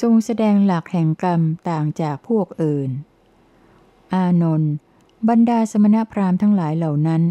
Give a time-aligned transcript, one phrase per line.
[0.00, 2.90] ทรงแสดงหลักแห่งกรรมต่างจากพวกอื่น
[4.14, 4.72] อานนท์
[5.28, 7.22] บรรดาสมณพราหมณ์ทั้งหลายเหล่านั้น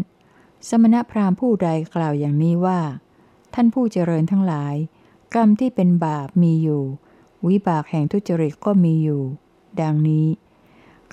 [0.68, 2.80] สมณพราหมณ์ผู้ใดกล่าวอย่างนี้ว่า
[3.54, 4.74] ท่านผู้เจริญทั้งหลาย
[5.34, 6.82] กรรมที่เป็นบาปมีอยู่
[7.48, 9.22] วิบากแห่งทุจริตก็มีอยู่
[9.80, 10.26] ดังนี้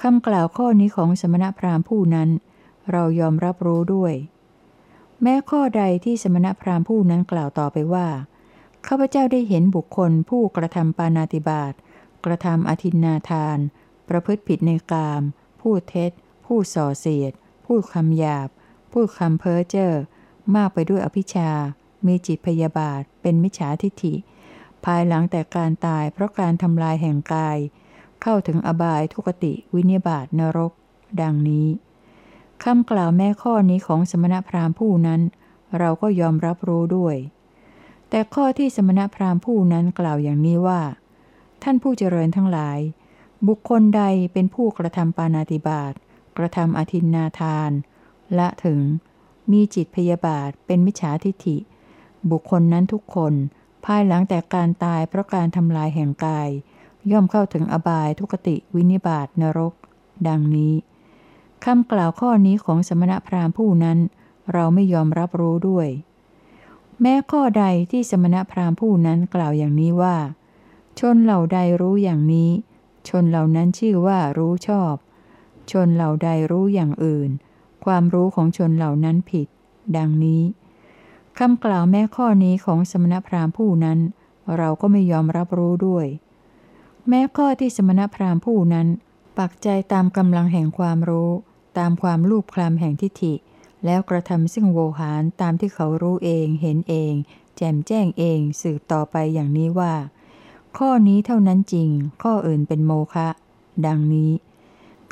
[0.01, 2.29] คำกล่าวข้อนี้ของสมณพราหมณ์ผู้นั้น
[2.91, 4.13] เรายอมรับรู้ด้วย
[5.21, 8.07] แม้ข้อใดที่สมณพราหมณ์ผู้นั้นกล่าวต่อไปว่า
[8.87, 11.73] ข้าพเจ้าได้เห็นบุคคลผู้กระทำปานาติบาต
[12.25, 13.57] กระทำอธินนาทาน
[14.09, 15.21] ประพฤติผิดในกาม
[15.61, 16.11] พูดเท็จ
[16.45, 17.33] พูดส่อเสียด
[17.65, 18.49] พูดคำหยาบ
[18.91, 19.91] พูดคำเพ้อเจ้อ
[20.55, 21.51] มากไปด้วยอภิชา
[22.07, 24.13] มีจิตพยาบาท เป็นมิจฉาทิฐิ
[24.85, 27.57] ภายหลังแต่การตายเพราะการทำลายแห่งกาย
[28.21, 30.71] เข้าถึงอบายทุกติวินิบาตนรก
[31.21, 31.67] ดังนี้
[32.63, 35.21] คำกล่าวแม่ข้อนี้ของสมณพราหมณ์ผู้นั้น
[35.79, 37.15] เราก็ยอมรับรู้ด้วย
[38.09, 40.81] แต่ข้อที่สมณพราหมณ์ผู้นั้นกล่าวอย่างนี้ว่า
[41.63, 42.79] ท่านผู้เจริญทั้งหลาย
[43.47, 44.03] บุคคลใด
[44.33, 45.93] เป็นผู้กระทำปานาติบาต
[46.37, 47.71] กระทำอธินนาทาน
[48.37, 48.79] ละถึง
[49.51, 51.57] มีจิตพยาบาทเป็นมิจฉาทิฐิ
[52.31, 53.33] บุคคลนั้นทุกคน
[53.85, 56.49] ภายหลังแต่การตายเพราะการทำลายแห่งกาย
[57.11, 59.73] ย่อมเข้าถึงอบายทุกติวินิบาตนรก
[60.27, 60.73] ดังนี้
[61.65, 63.99] คำกล่าวข้อนี้ของสมณพราหมณ์ผู้นั้น
[64.53, 65.87] เราไม่ยอมรับรู้ด้วย
[67.01, 70.17] แม้ข้อใดที่สมณพราหมณ์ผู้นั้นกล่าวอย่างนี้ว่า
[70.99, 72.49] ชนเหล่าใดรู้อย่างนี้
[73.09, 74.95] ชนเหล่านั้นชื่อว่ารู้ชอบ
[75.71, 77.29] ชนเหล่าใดรู้อย่างอื่น
[77.85, 79.47] ความรู้ของชนเหล่านั้นผิด
[79.97, 80.41] ดังนี้
[81.37, 83.99] คำกล่าวแม้ข้อนี้ของสมณพราหมณ์ผู้นั้น
[84.57, 86.07] เราก็ไม่ยอมรับรู้ด้วย
[87.07, 88.87] แม้ข้อที่สมณพราหมณ์ผู้นั้น
[89.37, 91.31] ปักใจตามกำลังแห่งความรู้
[91.77, 93.33] ตามความลูบคลำแห่งทิฏฐิ
[93.85, 97.13] แล้วกระทำซึ่งโวหารตามที่เขารู้เองเห็นเอง
[97.55, 99.93] แจมแจ้งเองสืบต่อไปอย่างนี้ว่า
[100.77, 101.89] ข้อนี้เท่านั้นจริง
[102.23, 103.27] ข้ออื่นเป็นโมฆะ
[103.85, 104.31] ดังนี้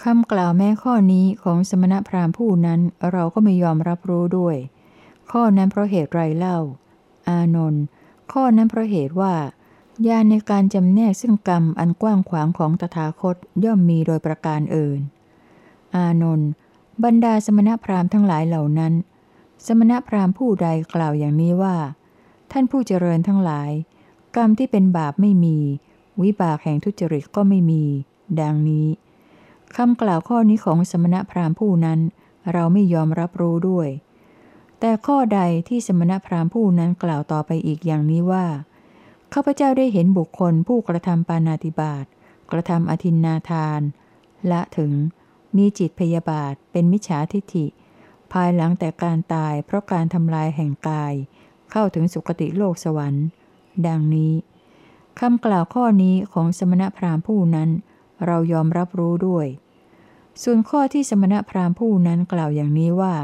[0.04, 2.80] คำกล่าวแม้ข้อนี้ของสมณพราหมณ์ผู้นั้น
[3.12, 4.58] เราก็ไม่ยอมรับรู้ด้วย
[5.32, 6.58] ข้อนั้นเพราะเหตุไรเล่า
[7.28, 7.84] อานนท์
[8.32, 9.36] ข้อนั้นเพราะเหตุว่า
[10.08, 15.00] ญาณในการจำแนกซึ่งกรรมอันกว้างขวางของตถาคตย่อมมีโดยประการอื่น
[15.96, 16.50] อานนท์
[17.04, 18.94] บรรดาสมณพราหมณ์ทั้งหลายเหล่านั้น
[19.66, 21.76] สมณพราหมณ์ผู้ใดกล่าวอย่างนี้ว่า
[22.52, 23.72] ท่านผู้เจริญทั้งหลาย
[24.36, 25.58] กรรมที่เป็นบาปไม่มี
[26.22, 27.84] วิบากแห่งทุจริตก็ไม่มี
[28.42, 28.88] ดังนี้
[29.76, 32.00] คำกล่าวข้อนี้ของสมณพราหมณ์ผู้นั้น
[32.54, 33.90] เราไม่ยอมรับรู้ด้วย
[34.80, 38.46] แต่ข้อใดที่สมณพราหมณ์ผู้นั้นกล่าวต่อไปอีกอย่างนี้ว่า
[39.34, 42.06] ข้าพเจ้าได้เห็นบุคคลผู้กระทำปานาติบาต
[42.52, 43.82] กระทำอธินนาทาน
[44.52, 44.92] ละถึง
[45.58, 47.66] มีจิตพยาบาทเป็นมิจฉาทิฐิ
[48.32, 51.14] ภายหลังแต่การตายเพราะการทำลายแห่งกาย
[51.72, 53.26] เข้าถึงสุคติโลกสวรรค์
[53.88, 54.34] ดังนี้
[55.20, 57.70] คำกล่าวข้อนี้ของสมณพราหมณ์ผู้นั้น
[58.26, 59.48] เรายอมรับรู้ด้วย
[60.44, 63.16] ส่วนข้อที่สมณพราหมณ์ผู้นั้นกล่าวอย่างนี้ว่า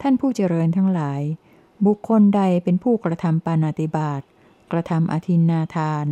[0.00, 1.20] ท่านผู้เจริญทั้งหลาย
[1.86, 4.20] บุคคลใดเป็นผู้กระทำปานาติบาต
[4.72, 6.06] กระทำอธินนาทาน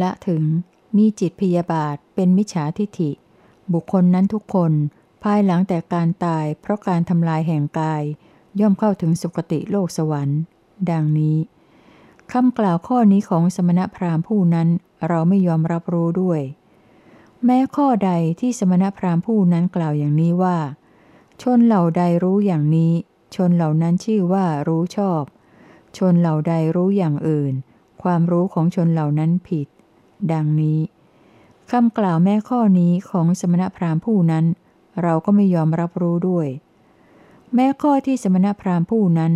[0.00, 0.42] ละถึง
[0.96, 3.10] มีจิตพยาบาทเป็นมิจฉาทิฐิ
[3.72, 4.72] บุคคลนั้นทุกคน
[5.22, 8.02] ภายหลังแต่การตายเพราะการทำลายแห่งกาย
[8.60, 10.40] ย่อมเข้าถึงสุคติโลกสวรรค์
[10.90, 11.38] ดังนี้
[12.32, 14.68] คำกล่าวข้อนี้ของสมณพราหมณ์ผู้นั้น
[15.08, 16.40] เราไม่ยอมรับรู้ด้วย
[17.44, 20.58] แม้ข้อใดที่สมณพราหมณ์ผู้นั้นกล่าวอย่างนี้ว่า
[21.42, 22.92] ชนเหล่าใดรู้อย่างนี้
[23.34, 25.22] ชนเหล่านั้นชื่อว่ารู้ชอบ
[25.96, 27.54] ชนเหล่าใดรู้อย่างอื่น
[28.02, 29.66] ความรู้ของชนเหล่านั้นผิด
[30.32, 30.78] ดังนี้
[31.72, 34.44] คำกล่าวแม่ข้อนี้ของสมณพราหมณ์ผู้นั้น
[35.02, 36.48] เราก็ไม่ยอมรับรู้ด้วย
[37.54, 39.32] แม้ข้อที่สมณพราหมณ์ผู้นั้น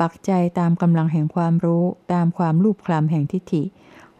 [0.00, 3.62] ปักใจตามกำลังแห่งความรู้ตามความรูปคลำแห่งทิฏฐิ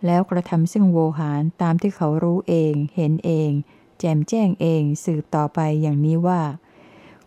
[0.06, 3.50] แล้วกระทำซึ่งโวหารตามที่เขารู้เอง เห็นเอง
[3.98, 6.42] แจมแจ้งเองสืบต่อไปอย่างนี้ว่า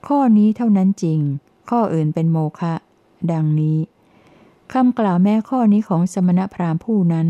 [0.08, 1.20] ข้อนี้เท่านั้นจริง
[1.70, 2.74] ข้ออื่นเป็นโมฆะ
[3.32, 3.80] ดังนี้
[4.74, 7.28] คำกล่าวแม่ข้อนี้ของสมณพราหมณ์ผู้นั้น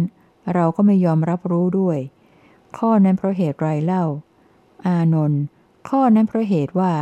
[0.53, 1.99] เราก็ไม่ยอมรับรู้ด้วย
[2.77, 4.03] ข้อนั้นเพราะเหตุไรเล่า
[4.85, 5.41] อานนท์
[5.89, 6.93] ข้อนั้นเพราะเหตุว่า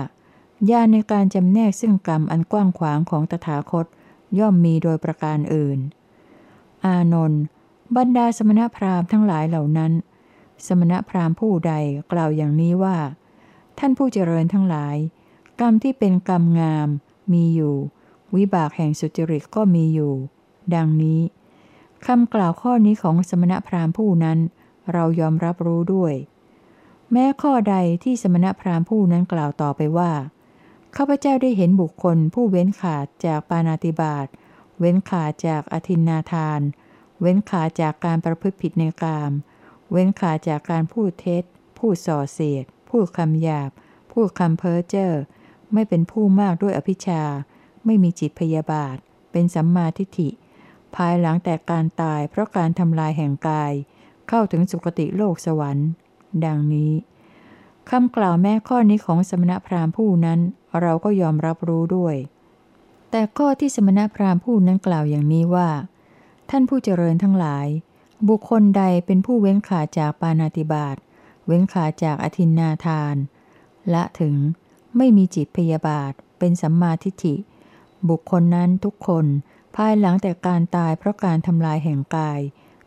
[0.69, 3.85] ญาณในการจำแนกซึ่งกรรมอันกว้างขวางของตถาคต
[4.39, 5.79] ย่อมมีโดยประการอื่น
[6.85, 7.41] อานนท์
[7.97, 9.91] บรรดาสมณพราหมณ์ทั้งหลายเหล่านั้น
[10.68, 11.73] สมณพราหมณ์ผู้ใด
[12.12, 12.97] กล่าวอย่างนี้ว่า
[13.79, 14.95] ท่านผู้เจริญทั้งหลาย
[15.59, 16.88] กรรมที่เป็นกรรมงาม
[17.33, 17.75] มีอยู่
[18.35, 20.13] วิบากแห่งสุจริตก็มีอยู่
[20.75, 21.21] ดังนี้
[22.06, 24.39] คำกล่าวข้อนี้ของสมณพราหมณ์ผู้นั้น
[24.94, 26.14] เรายอมรับรู้ด้วย
[27.12, 30.12] แม้ข้อใดที่สมณพราหมณ์ผู้นั้นกล่าวต่อไปว่า
[30.96, 34.28] ข้าพเจ้าได้เห็นบุคคลผู้เว้นขาดจากปานาติบาต
[34.80, 36.62] เว้นขาดจากอธินนาทาน
[37.22, 39.32] เว้นขาดจากการประพฤติผิดในกาม
[39.92, 41.44] เว้นขาดจากการพูดเท็จ
[41.78, 43.70] พูดส่อเสียด พูดคำหยาบ
[44.12, 45.12] พูดคำเพ้อเจ้อ
[45.74, 47.24] ไม่เป็นผู้มากด้วยอภิชา
[47.86, 48.98] ไม่มีจิตพยาบาท
[49.32, 50.30] เป็นสัมมาทิฏฐิ
[50.96, 53.74] ภายหลังแต่การตายเพราะการทำลายแห่งกาย
[54.33, 55.89] เข้าถึงสุคติโลกสวรรค์
[56.45, 56.92] ดังนี้
[57.89, 60.39] คำกล่าวแม้ข้อนี้ของสมณพราหมณ์ผู้นั้น
[60.81, 62.16] เราก็ยอมรับรู้ด้วย
[63.12, 65.69] แต่ข้อที่สมณพราหมณ์ผู้นั้นกล่าวอย่างนี้ว่า
[66.50, 67.68] ท่านผู้เจริญทั้งหลาย
[68.30, 70.95] บุคคลใดเป็นผู้เว้นขาจากปานาติบาต
[71.45, 73.16] เว้นขาจากอธินนาทาน
[73.94, 74.36] ละถึง
[74.98, 77.36] ไม่มีจิตพยาบาท เป็นสัมมาทิฏฐิ
[78.10, 79.25] บุคคลนั้นทุกคน
[79.75, 82.39] ภายหลังแต่การตายเพราะการทำลายแห่งกาย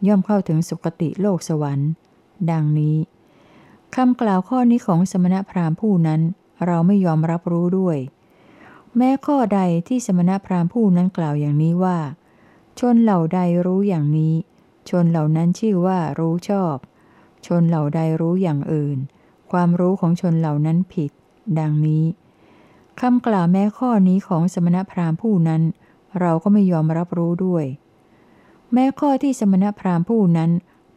[0.06, 1.90] ย่อมเข้าถึงสุคติโลกสวรรค์
[2.50, 2.96] ดังนี้
[3.94, 6.20] คำกล่าวข้อนี้ของสมณพราหมณ์ผู้นั้น
[6.66, 7.98] เราไม่ยอมรับรู้ด้วย
[8.96, 11.98] แม้ข้อใดที่สมณพราหมณ์ผู้นั้นกล่าวอย่างนี้ว่า
[12.80, 14.34] ชนเหล่าใดรู้อย่างนี้
[14.88, 16.76] ชนเหล่านั้นชื่อว่ารู้ชอบ
[17.46, 18.98] ชนเหล่าใดรู้อย่างอื่น
[19.52, 21.10] ความรู้ของชนเหล่านั้นผิด
[21.58, 22.04] ดังนี้
[23.00, 25.62] คำกล่าวแม้ข้อนี้ของสมณพราหมณ์ผู้นั้น
[26.20, 27.64] เราก็ไม่ยอมรับรู้ด้วย
[28.72, 30.50] แม้ข้อที่สมณพราหมณ์ผู้นั้น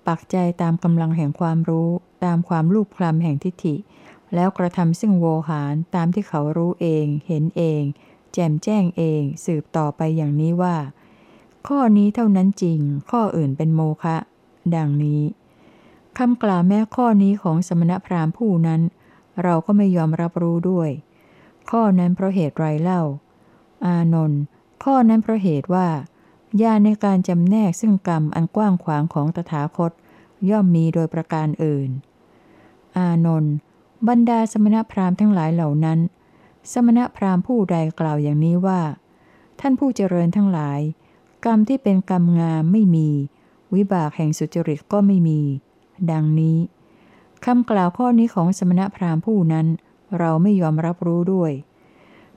[0.08, 1.90] ปักใจตามกำลังแห่งความรู้
[2.26, 3.76] ตามความรูปคลำแห่งทิฏฐิ
[4.36, 7.82] แล้วกระทำซึ่งโวหารตามที่เขารู้เอง เห็นเอง
[8.34, 10.76] แจมแจ้งเอง สืบต่อไปอย่างนี้ว่า
[11.68, 12.80] ข้อนี้เท่านั้นจริง
[13.12, 14.18] ข้ออื่นเป็นโมฆะ
[14.76, 15.24] ดังนี้
[16.18, 18.82] คำกล่าวแม้ข้อนี้ของสมณพราหมณ์ผู้นั้น
[19.44, 20.90] เราก็ไม่ยอมรับรู้ด้วย
[21.72, 23.02] ข้อนั้นเพราะเหตุไรเล่า
[23.86, 24.42] อานนท์
[24.84, 25.88] ข้อนั้นเพราะเหตุว่า
[26.62, 29.92] ญาณในการจำแนกซึ่งกรรมอันกว้างขวางของตถาคต
[30.50, 31.90] ย่อมมีโดยประการอื่น
[32.98, 33.54] อานนท์
[34.08, 36.00] บรรดาสมณพราหมณ์ทั้งหลายเหล่านั้น
[36.72, 38.82] สมณพราหมณ์ผู้ใดกล่าวอย่างนี้ว่า
[39.60, 40.80] ท่านผู้เจริญทั้งหลาย
[41.46, 43.10] กรรมที่เป็นกรรมงามไม่มี
[43.76, 45.42] วิบากแห่งสุจริตก็ไม่มี
[46.12, 46.58] ดังนี้
[47.46, 49.68] คำกล่าวข้อนี้ของสมณพราหมณ์ผู้นั้น
[50.20, 51.52] เราไม่ยอมรับรู้ด้วย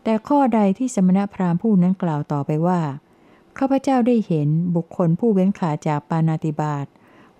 [0.02, 2.80] แต่ข้อใดที่สมณพราหมณ์ผู้นั้นกล่าวต่อไปว่า
[3.62, 6.86] ข้าพเจ้าได้เห็นบุคคลผู้เว้นขาจากปานาติบาต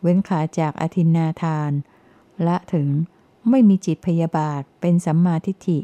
[0.03, 1.73] เว้นขาจากอธินนาทาน
[2.45, 2.89] และถึง
[3.51, 5.79] ไม่มีจิตพยาบาทเป็นสัมมาทิฏฐิ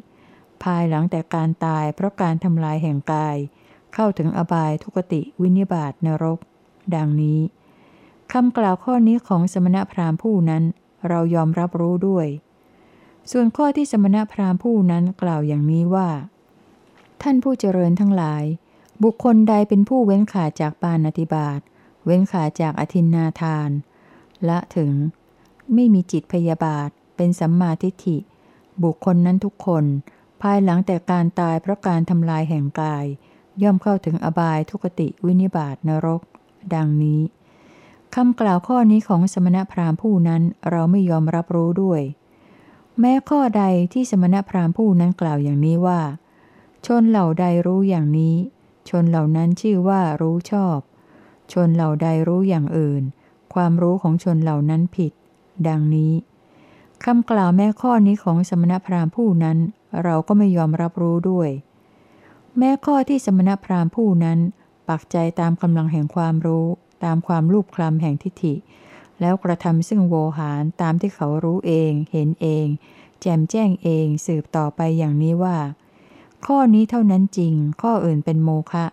[0.62, 3.37] ภายหลังแต่การตายเพราะการทำลายแห่งกาย
[3.94, 6.38] เข้าถึงอบายทุกติวินิบาตนรก
[6.94, 7.41] ดังนี้
[8.33, 10.62] คำกล่าวข้อนี้ของสมณพราหมณ์ผู้นั้น
[11.09, 12.27] เรายอมรับรู้ด้วย
[13.31, 16.09] ส่วนข้อที่สมณพราหมณ์ผู้นั้นกล่าวอย่างนี้ว่า
[17.23, 18.44] ท่านผู้เจริญทั้งหลาย
[19.03, 21.61] บุคคลใดเป็นผู้เว้นขาจากปานาติบาต
[22.05, 23.71] เว้นขาจากอธินนาทาน
[24.49, 24.93] ละถึง
[25.75, 28.19] ไม่มีจิตพยาบาท เป็นสัมมาทิฏฐิ
[28.83, 29.85] บุคคลนั้นทุกคน
[30.43, 33.05] ภายหลังแต่การตายเพราะการทำลายแห่งกาย
[33.63, 36.21] ย่อมเข้าถึงอบายทุกติวินิบาตนรก
[36.75, 37.21] ดังนี้
[38.15, 42.03] คำกล่าวข้อนี้ของสมณพราหมณ์ผู้นั้นเราไม่ยอมรับรู้ด้วย
[43.01, 46.01] แม้ข้อใดที่สมณพราหมณ์ผู้นั้นกล่าวอย่างนี้ว่า
[46.87, 48.35] ชนเหล่าใดรู้อย่างนี้
[48.91, 50.79] ชนเหล่านั้นชื่อว่ารู้ชอบ
[51.53, 53.03] ชนเหล่าใดรู้อย่างอื่น
[53.55, 55.12] ความรู้ของชนเหล่านั้นผิด
[55.69, 56.12] ดังนี้
[57.05, 59.59] คำกล่าวแม้ข้อนี้ของสมณพราหมณ์ผู้นั้น
[60.05, 61.50] เราก็ไม่ยอมรับรู้ด้วย
[62.59, 64.38] แม้ข้อที่สมณพราหมณ์ผู้นั้น
[64.88, 66.67] ปักใจตามกำลังแห่งความรู้
[67.05, 68.55] ตามความรูปคลำแห่งทิฏฐิ
[69.21, 72.66] แล้วกระทำซึ่งโวหารตามที่เขารู้เอง เห็นเอง
[73.21, 75.57] แจมแจ้งเองสืบต่อไปอย่างนี้ว่า
[76.47, 78.85] ข้อนี้เท่านั้นจริง ข้ออื่นเป็นโมฆะ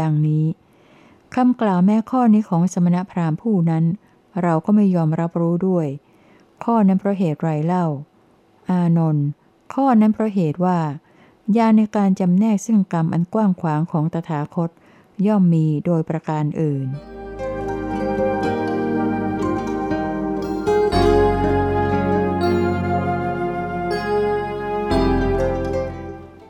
[0.00, 0.44] ดังนี้
[1.34, 3.84] คำกล่าวแม้ข้อนี้ของสมณพราหมณ์ผู้นั้น
[4.42, 5.86] เราก็ไม่ยอมรับรู้ด้วย
[6.64, 7.86] ข้อนั้นเพราะเหตุไรเล่า
[8.70, 9.26] อานนท์
[9.74, 10.78] ข้อนั้นเพราะเหตุว่า
[11.56, 14.70] ญาในการจำแนกซึ่งกรรมอันกว้างขวางของตถาคต
[15.26, 16.86] ย่อมมีโดยประการอื่น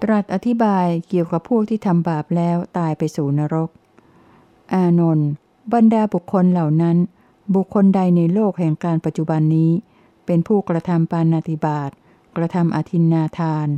[0.02, 3.70] ตรัสอธิบายเกี่ยวกับพวกที่ทำบาปแล้วตายไปสู่นรก
[4.74, 5.28] อานนท์
[5.72, 6.96] บรรดาบุคคลเหล่านั้น
[7.54, 9.70] บุคคลใดในโลกแห่งการปัจจุบันนี้
[10.26, 11.90] เป็นผู้กระทำปานาติบาต
[12.36, 13.68] กระทำอธินนาทาน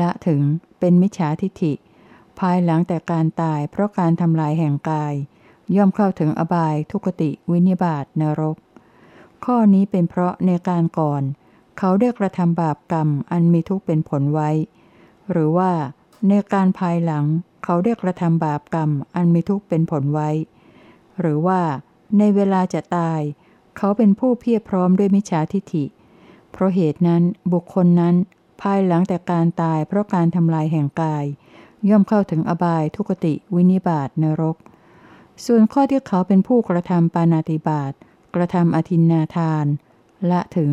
[0.00, 0.40] ละถึง
[0.78, 1.72] เป็นมิจฉาทิฐิ
[2.38, 5.14] ภายหลังแต่การตายเพราะการทำลายแห่งกาย
[5.76, 8.56] ย่อมเข้าถึงอบายทุกติวินิบาตนรก
[9.44, 11.22] ข้อนี้เป็นเพราะในการก่อน
[11.78, 14.50] เขาได้กระทำบาปกรรมอันมีทุกข์เป็นผลไว้
[15.30, 15.70] หรือว่า
[16.28, 17.24] ในการภายหลัง
[17.64, 20.30] เขาได้กระทำบาปกรรมอันมีทุกข์เป็นผลไว้
[21.20, 21.60] หรือว่า
[22.18, 23.20] ในเวลาจะตาย
[23.76, 25.84] เขาเป็นผู้เพียรพร้อมด้วยมิจฉาทิฐิ
[26.52, 28.14] เพราะเหตุนั้นบุคคลนั้น
[28.62, 31.24] ภายหลังแต่การตายเพราะการทำลายแห่งกาย
[31.88, 34.56] ย่อมเข้าถึงอบายทุกติวินิบาตนรก
[35.44, 37.92] ส่วนข้อที่เขาเป็นผู้กระทำปานาติบาต
[38.34, 39.64] กระทำอธินนาทาน
[40.30, 40.72] ละถึง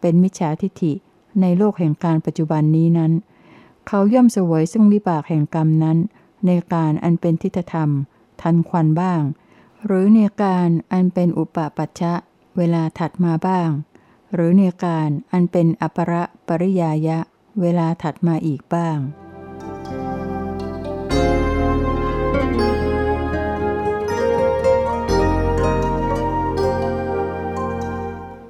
[0.00, 0.92] เป็นมิจฉาทิฐิ
[1.40, 3.12] ในโลกแห่งการปัจจุบันนี้นั้น
[3.88, 5.98] เขาย่อมเสวยซึ่งวิบากแห่งกรรมนั้น
[6.46, 7.90] ในการอันเป็นทิฏฐธรรม
[8.42, 9.22] ทันควันบ้าง
[9.86, 12.14] หรือในการอันเป็นอุปปัชชะ
[12.56, 13.68] เวลาถัดมาบ้าง
[14.34, 16.12] หรือในการอันเป็นอปร
[16.46, 17.18] ปริยายะ
[17.60, 18.98] เวลาถัดมาอีกบ้าง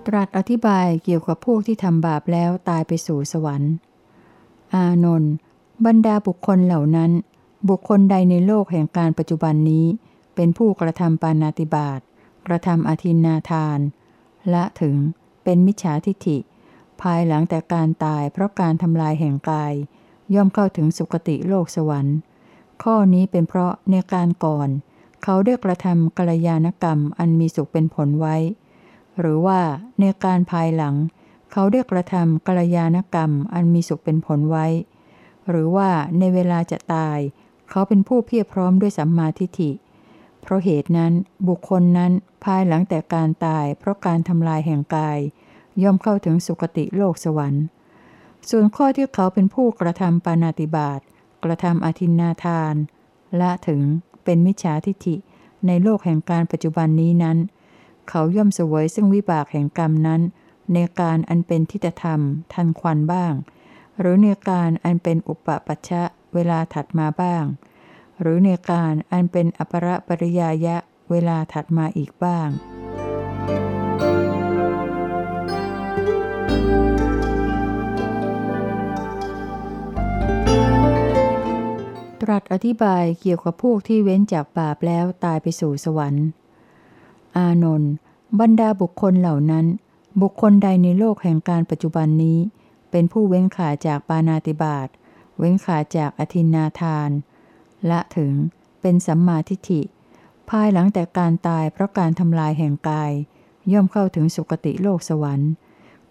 [0.06, 3.74] ตรัสอธิบายเกี่ยวกับพวกที่ทำบาปแล้วตายไปสู่สวรรค์
[4.74, 5.32] อานนท์
[5.86, 7.10] บรรดาบุคคลเหล่านั้น
[7.68, 9.86] บุคคลใดในโลกแห่งการปัจจุบันนี้
[10.34, 12.00] เป็นผู้กระทำปานาติบาต
[12.46, 13.78] กระทำอธินนาทาน
[14.52, 14.96] ละถึง
[15.44, 16.38] เป็นมิจฉาทิฏฐิ
[17.00, 19.72] ภายหลังแต่การตายเพราะการทำลายแห่งกาย
[20.34, 22.16] ย่อมเข้าถึงสุคติโลกสวรรค์
[22.82, 24.68] ข้อนี้เป็นเพราะในการก่อน
[25.22, 28.36] เขาได้กระทำกัลยาณกรรมอันมีสุขเป็นผลไว้
[29.18, 29.60] หรือว่า
[30.00, 30.94] ในการภายหลัง
[31.58, 34.66] เขาได้กระทำกัลยาณกรรมอันมีสุขเป็นผลไว้
[35.48, 37.18] หรือว่าในเวลาจะตาย
[37.70, 39.70] เขาเป็นผู้เพียรพร้อมด้วยสัมมาทิฏฐิ
[40.42, 41.12] เพราะเหตุนั้น
[41.48, 42.12] บุคคลนั้น
[42.44, 45.18] ภายหลังแต่การตาย เพราะการทำลายแห่งกาย
[45.82, 47.64] ย่อมเข้าถึงสุคติโลกสวรรค์
[48.50, 51.00] ส่วนข้อที่เขาเป็นผู้กระทำปานาติบาต
[51.44, 52.74] กระทำอธินนาทาน
[53.40, 53.80] ละถึง
[54.24, 55.16] เป็นมิจฉาทิฏฐิ
[55.66, 57.38] ในโลกแห่งการปัจจุบันนี้นั้น
[58.08, 60.22] เขาย่อมเสวยซึ่งวิบากแห่งกรรมนั้น
[60.74, 62.20] ในการอันเป็นทิฏฐธรรม
[62.52, 63.32] ทันควันบ้าง
[64.00, 66.02] หรือในการอันเป็นอุปปัชชะ
[66.34, 67.44] เวลาถัดมาบ้าง
[68.20, 70.76] หรือในการอันเป็นอปรปริยายะ
[71.10, 72.48] เวลาถัดมาอีกบ้าง
[82.22, 86.26] ตรัสอธิบายเกี่ยวกับพวกที่เว้นจากบาปแล้วตายไปสู่สวรรค์
[87.36, 87.92] อานนท์
[88.40, 89.66] บรรดาบุคคลเหล่านั้น
[90.22, 92.38] บุคคลใดในโลกแห่งการปัจจุบันนี้
[92.90, 94.88] เป็นผู้เว้นขาจากปานาติบาต
[95.38, 97.10] เว้นขาจากอธินาทาน
[97.90, 98.32] ละถึง
[98.80, 99.82] เป็นสัมมาทิฏฐิ
[100.50, 103.12] ภายหลังแต่การตายเพราะการทำลายแห่งกาย
[103.72, 105.50] ย่อมเข้าถึงสุคติโลกสวรรค์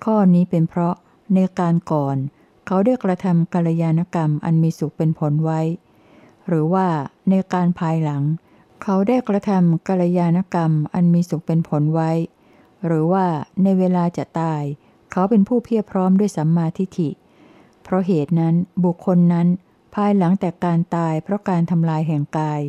[0.04, 0.96] ข้อนี้เป็นเพราะ
[1.34, 2.18] ในการก่อน
[2.66, 5.62] เขาได้กระทำกัลยาณกรรมอันมีสุขเป็นผลไว้
[6.48, 6.88] หรือว่า
[7.30, 8.24] ในการภายหลัง
[8.84, 12.12] เขาได้กระทำกัลยาณกรรมอันมีสุขเป็นผลไว้
[12.86, 13.26] หรือว่า
[13.64, 14.64] ในเวลาจะตาย
[15.12, 17.10] เขาเป็นผู้เพียรพร้อมด้วยสัมมาทิฏฐิ
[17.84, 18.56] เพราะเหตุนั้น
[18.86, 19.48] บุคคลนั้น
[19.96, 22.62] ภายหลังแต่การตายเพราะการทำลายแห่งกาย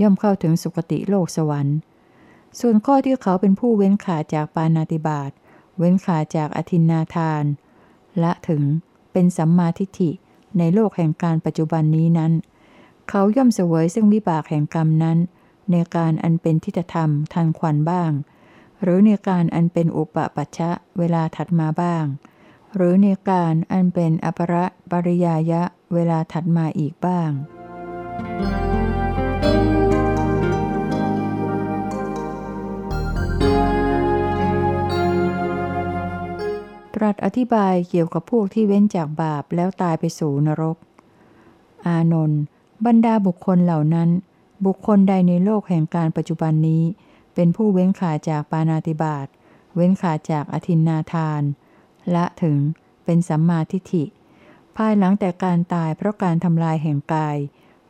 [0.00, 1.76] ย่อมเข้าถึงสุคติโลกสวรรค์
[2.60, 5.30] ส่วนข้อที่เขาเป็นผู้เว้นขาจากปานาติบาต
[5.78, 7.44] เว้นขาจากอธินนาทาน
[8.22, 8.62] ละถึง
[9.12, 10.10] เป็นสัมมาทิฏฐิ
[10.58, 12.32] ในโลกแห่งการปัจจุบันนี้นั้น
[13.08, 15.18] เขาย่อมเสวยซึ่งวิบากแห่งกรรมนั้น
[15.70, 18.10] ในการอันเป็นทิฏฐธรรมทันควันบ้าง
[18.82, 22.04] หรือในการอันเป็นอุปปัชชะเวลาถัดมาบ้าง
[22.74, 25.62] หรือในการอันเป็นอประปริยายะ
[25.92, 27.30] เวลาถัดมาอีกบ้าง
[36.94, 40.76] ตรัสอธิบายเกี่ยวกับพวกที่เว้นจากบาปแล้วตายไปสู่นรก
[41.86, 42.40] อานนท์
[42.86, 44.08] บรรดาบุคคลเหล่านั้น
[44.66, 46.82] บุคคลใดในโลกแห่งการปัจจุบันนี้
[47.34, 49.26] เป็นผู้เว้นขาจากปานาติบาต
[49.74, 51.42] เว้นขาจากอธินนาทาน
[52.14, 52.58] ละถึง
[53.04, 54.04] เป็นสัมมาทิฏฐิ
[54.76, 57.36] ภายหลังแต่การตายเพราะการทำลายแห่งกาย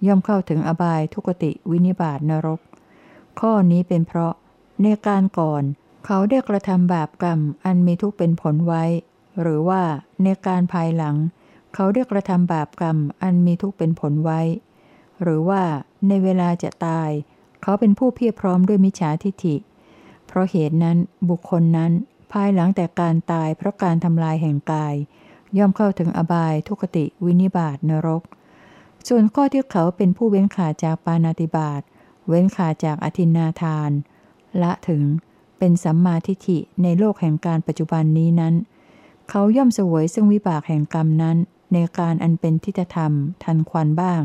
[0.07, 2.61] ย่อมเข้าถึงอบายทุกติวินิบาตนรก
[3.41, 4.35] ข้อนี้เป็นเพราะ
[4.83, 5.63] ในการก่อน
[6.07, 8.85] เขาได้กระทำบาปกรรมอันมีทุกเป็นผลไว้
[9.41, 9.83] หรือว่า
[10.23, 11.17] ในการภายหลัง
[11.75, 14.41] เขาได้กระทำบาปกรรมอันมีทุกเป็นผลไว้
[15.23, 15.63] หรือว่า
[16.09, 19.57] ในเวลาจะตายเขาเป็นผู้เพียรพร้อมด้วยมิจฉาทิฏฐิ
[20.27, 20.97] เพราะเหตุนั้น
[21.31, 21.93] บุคคลนั้น
[22.33, 24.95] ภายหลังแต่การตายเพราะการทำลายแห่งกาย
[25.59, 28.23] ย่อมเข้าถึงอบายทุกติวินิบาตนรก
[29.09, 31.81] ส่วนข้อที่เขาเป็นผู้เว้นขาจากปานาติบาต
[32.29, 33.91] เว้นขาจากอธินาทาน
[34.63, 35.03] ละถึง
[35.59, 38.55] เป็นสัมมาทิฏฐิในโลกแห่งการปัจจุบันนี้นั้น
[39.31, 41.37] เขาย่อมสวยซึ่งวิบากแห่งกรรมนั้น
[41.73, 43.13] ในการอันเป็นทิฏฐธรรม
[43.45, 44.23] ทันควันบ้าง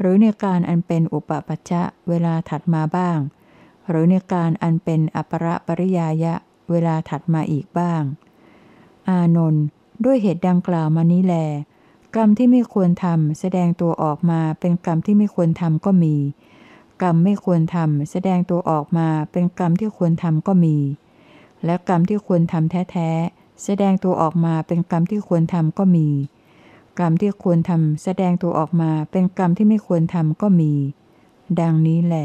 [0.00, 3.18] หรือในการอันเป็นอุปปัชชะเวลาถัดมาบ้าง
[3.88, 6.34] หรือในการอันเป็นอปรปริยายะ
[6.70, 8.02] เวลาถัดมาอีกบ้าง
[9.08, 9.64] อานนท์
[10.04, 11.34] ด้วยเหตุดังกล่าวมานี้แล
[12.14, 16.16] กรรมที่ไม่ควรทำแสดงตัวออกมาเป็นกรรมที่ไม่ควรทำก็มี
[17.02, 20.76] กรรมไม่ควรทำแสดงตัวออกมาเป็นกรรมที่ควรทำก็มี
[21.64, 26.08] และกรรมที่ควรทำแท้ๆแสดงตัวออกมาเป็นกรรมที่ควรทำก็มี
[26.98, 30.72] กรรมที่ควรทำแสดงตัวออกมาเป็นกรรมที่ไม่ควรทำก็มี
[31.60, 32.16] ดังนี้แหล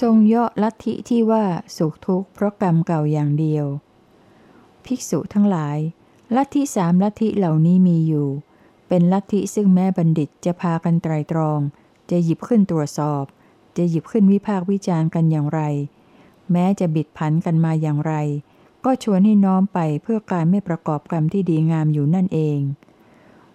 [0.00, 1.44] ทรงย่อลัทธิที่ว่า
[1.76, 3.66] สุขทุกข์เพราะกรรมเก่าอย่างเดียว
[4.84, 5.78] ภิกษุทั้งหลาย
[6.36, 8.28] ลัทธิสามลัทธิเหล่านี้มีอยู่
[8.88, 11.60] เป็นลัทธิซึ่งแม่บัณฑิตจะพากันไตรตรอง
[12.10, 13.24] จะหยิบขึ้นตรวจสอบ
[13.78, 15.60] จะหยิบขึ้นวิพากษ์วิจารณ์กันอย่างไร
[16.52, 18.14] แม้จะบิดผันกันมาอย่างไร
[18.84, 22.58] ก็ชวนให้น้อมไปเพื่อการไม่ประกอบกรรมที่ดีงามอยู่นั่นเอง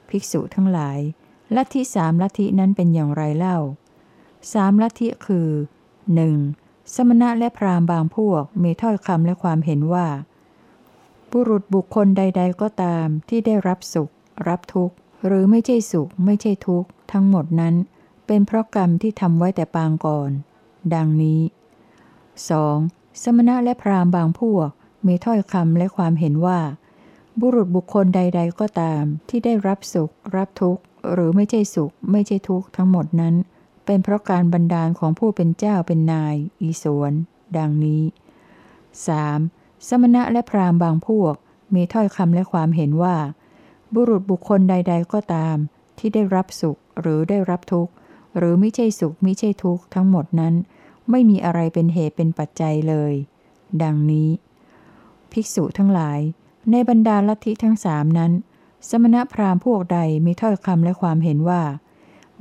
[0.09, 0.99] ภิกษุทั้งหลาย
[1.55, 3.57] ลัทธิสามลัทธินั้นเป็นอย่างไรเล่า
[4.53, 5.49] สามลัทธิคือ
[6.21, 6.95] 1.
[6.95, 10.07] สมณะและพราหมณ์บางพวกมีถ้อยคำและความเห็นว่า
[11.31, 14.11] บุรุษบุคคลใด ๆ ก็ตามที่ได้รับสุข
[14.47, 17.75] รับทุกข์ หรือไม่ใช่สุข ไม่ใช่ทุกข์ ทั้งหมดนั้น
[18.33, 20.31] เป็นเพราะกรรมที่ทำไว้แต่ปางก่อน
[20.93, 21.41] ดังนี้
[22.51, 23.23] 2.
[23.23, 24.69] สมณะและพราหมณ์บางพวก
[25.07, 26.59] มีถ้อยคำและความเห็นว่า
[27.39, 30.81] บุรุษบุคคลใด ๆ ก็ตาม ที่ได้รับสุข รับทุกข์
[31.13, 33.35] หรือไม่ใช่สุข ไม่ใช่ทุกข์ทั้งหมดนั้น
[33.85, 37.13] เป็นเพราะการบันดาลของผู้เป็นเจ้าเป็นนาย อีสวน
[37.57, 38.03] ดังนี้
[39.15, 39.87] 3.
[39.87, 41.35] สมณะและพราหมณ์บางพวก
[41.73, 43.15] มีถ้อยคำและความเห็นว่า
[43.93, 45.55] บุรุษบุคคลใด ๆ ก็ตาม
[45.97, 47.91] ที่ได้รับสุขหรือได้รับทุกข์
[48.37, 50.53] หรือไม่ใช่สุขไม่ใช่ทุกข์ทั้งหมดนั้น
[51.09, 53.13] ไม่มีอะไรเป็นเหตุเป็นปัจจัยเลย
[53.83, 54.29] ดังนี้
[55.31, 56.19] ภิกษุทั้งหลาย
[56.71, 58.31] ในบรรดาลัทธิทั้งสามนั้น
[58.89, 61.61] สมณพราหมณ์พวกใดมีถ้อยคำและความเห็นว่า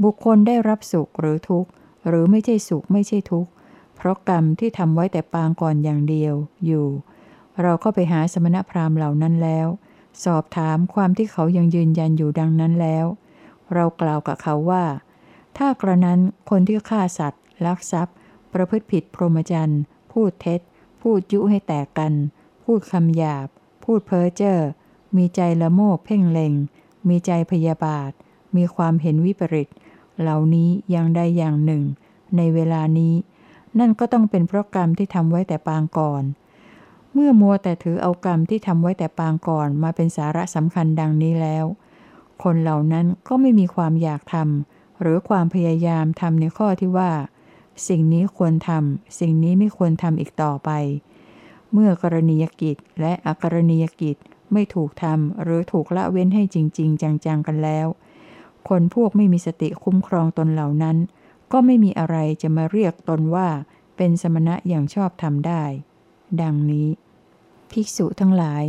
[0.02, 1.70] บุคคลได้รับสุขหรือทุกข์
[2.08, 3.50] หรือไม่ใช่สุขไม่ใช่ทุกข์
[3.96, 6.34] เพราะกรรมที่ทำไว้แต่ปางก่อนอย่างเดียว
[6.66, 6.86] อยู่
[7.62, 9.66] เราก็ไปหาสมณพราหมณ์เหล่านั้นแล้ว
[10.24, 13.06] สอบถามความที่เขายังยืนยันอยู่ดังนั้นแล้ว
[13.74, 14.84] เรากล่าวกับเขาว่า
[15.56, 18.16] ถ้ากระนั้นคนที่ฆ่าสัตว์ ลักทรัพย์
[18.52, 19.80] ประพฤติผิดพรหมจรรย์
[20.12, 20.60] พูดเท็จ
[21.00, 22.12] พูดยุให้แตกกัน
[22.64, 23.46] พูดคำหยาบ
[23.84, 24.58] พูดเพ้อเจ้อ
[25.16, 26.52] มีใจละโมบเพ่งเล็ง
[27.08, 28.10] มีใจพยาบาท
[28.56, 29.68] มีความเห็นวิปริต
[30.20, 31.82] เหล่านี้อย่างใดอย่างหนึ่ง
[32.36, 33.14] ในเวลานี้
[33.78, 36.22] นั่นก็ต้องเป็นเพราะกรรมที่ทำไว้แต่ปางก่อน
[37.12, 41.64] เมื่อมัวแต่ถือเอากรรมที่ทำไว้แต่ปางก่อนมาเป็นสาระสำคัญดังนี้แล้ว
[42.42, 47.12] คนเหล่านั้นก็ไม่มีความอยากทำ หรือความพยายามทำในข้อที่ว่า
[47.88, 50.70] สิ่งนี้ควรทำสิ่งนี้ไม่ควรทำอีกต่อไป
[51.72, 54.16] เมื่อกรณียกิจและอกรณียกิจ
[54.52, 57.86] ไม่ถูกทำหรือถูกละเว้นให้จริง ๆ จังๆกันแล้ว
[58.68, 60.96] คนพวกไม่มีสติคุ้มครองตนเหล่านั้น
[61.52, 63.48] ก็ไม่มีอะไรจะมาเรียกตนว่า
[63.96, 65.62] เป็นสมณะอย่างชอบทำได้
[66.42, 66.88] ดังนี้
[67.70, 68.64] ภิกษุทั้งหลาย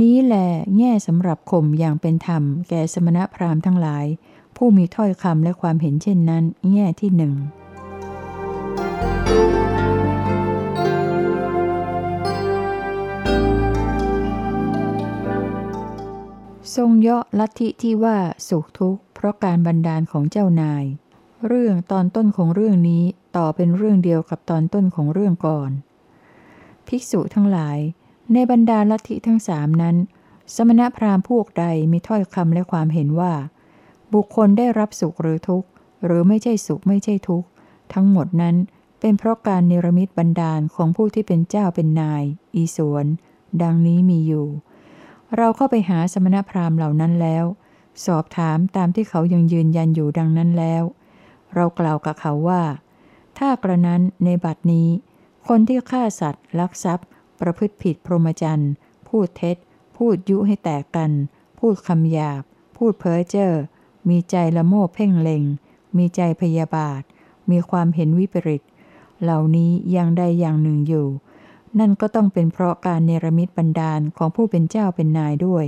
[0.00, 0.36] นี้แหล
[0.78, 4.04] แง่สำหรับข่มอย่างเป็นธรรม แก่สมณะพราหมณ์ทั้งหลาย
[4.56, 7.34] ผู้มีถ้อยคำและความเห็นเช่นนั้น แง่ที่หนึ่ง
[16.76, 18.16] ทรงเยาะลัทธิที่ว่า
[18.48, 20.84] สุขทุกข์เพราะการบันดาลของเจ้านาย
[21.46, 23.04] เรื่องตอนต้นของเรื่องนี้
[23.36, 25.70] ต่อเป็นเรื่องเดียวกับตอนต้นของเรื่องก่อน
[26.86, 27.78] ภิกษุทั้งหลาย
[28.32, 29.96] ในบรรดาลัทธิทั้งสามนั้น
[30.54, 33.32] สมณพราหมณ์พวกใดมีถ้อยคำและความเห็นว่า
[34.12, 35.68] บุคคลได้รับสุขหรือทุกข์
[36.04, 37.48] หรือไม่ใช่สุขไม่ใช่ทุกข์
[37.92, 38.56] ทั้งหมดนั้น
[39.00, 42.22] เป็นเพราะการเนรมิตบันดาลของผู้ที่เป็นเจ้าเป็นนาย
[42.54, 43.06] อีสวน
[43.62, 44.46] ดังนี้มีอยู่
[45.36, 47.44] เราเข้าไปหาสมณพราหมณ์เหล่านั้นแล้ว
[48.06, 50.82] สอบถามตามที่เขายังยืนยันอยู่ดังนั้นแล้ว
[51.54, 52.62] เรากล่าวกับเขาว่า
[53.38, 54.88] ถ้ากระนั้นในบัดนี้
[55.48, 57.08] คนที่ฆ่าสัตว์ ลักทรัพย์
[57.40, 58.72] ประพฤติผิดพรหมจรรย์
[59.08, 59.56] พูดเท็จ
[59.96, 61.10] พูดยุให้แตกกัน
[61.58, 62.42] พูดคำหยาบ
[62.76, 63.52] พูดเพ้อเจ้อ
[64.08, 65.42] มีใจละโมบเพ่งเล็ง
[65.96, 67.02] มีใจพยาบาท
[67.50, 68.62] มีความเห็นวิปริต
[69.22, 71.08] เหล่านี้ยังใดอย่างหนึ่งอยู่
[71.78, 75.66] นั่นก็ต้องเป็นเพราะการเนรมิตบันดาลของผู้เป็นเจ้าเป็นนายด้วย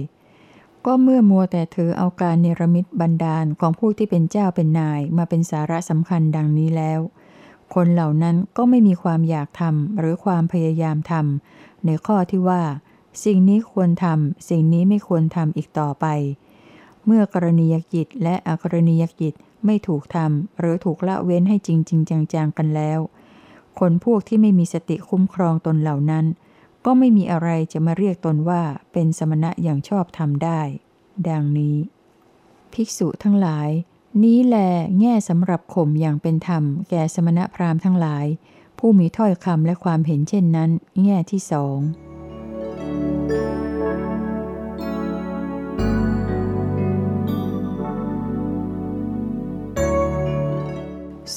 [0.87, 7.01] ก็เมื่อมัวแต่ถือเอาการเนรมิตบันดาลของผู้ที่เป็นเจ้าเป็นนายมาเป็นสาระสำคัญดังนี้แล้ว
[7.75, 12.63] คนเหล่านั้นก็ไม่มีความอยากทำหรือความพยายามทำในข้อที่ว่า
[13.25, 16.07] สิ่งนี้ควรทำสิ่งนี้ไม่ควรทำอีกต่อไป
[17.07, 23.01] เมื่อกรณียกิจและอกรณียกิจไม่ถูกทำหรือถูกละเว้นให้จริงจริงจังๆกันแล้ว
[23.79, 26.27] คนพวกที่ไม่มีสติคุ้มครองตนเหล่านั้น
[26.85, 30.61] ก็ไม่มีอะไรจะมาเรียกตนว่าเป็นสมณะอย่างชอบทำได้
[31.29, 31.77] ดังนี้
[32.73, 33.69] ภิกษุทั้งหลาย
[34.23, 34.57] นี้แล
[35.01, 38.27] แง่สำหรับข่มอย่างเป็นธรรม แก่สมณะพราหมณ์ทั้งหลาย
[38.79, 40.71] ผู้มีถ้อยคำและความเห็นเช่นนั้น
[41.03, 41.79] แง่ที่สอง